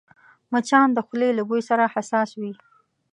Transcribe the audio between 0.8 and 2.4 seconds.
د خولې له بوی سره حساس